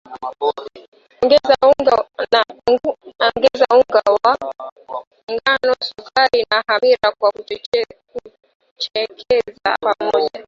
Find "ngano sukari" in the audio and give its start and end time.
5.35-6.39